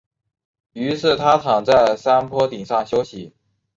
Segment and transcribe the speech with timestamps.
[0.73, 3.35] 于是他躺在山坡顶上休息。